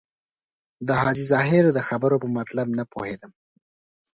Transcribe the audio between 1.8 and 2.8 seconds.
خبرو په مطلب